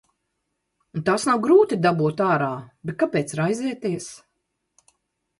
Un 0.99 1.03
tās 1.09 1.25
nav 1.29 1.41
grūti 1.47 1.77
dabūt 1.83 2.23
ārā, 2.27 2.47
bet 2.91 2.97
kāpēc 3.03 3.35
raizēties? 3.41 4.09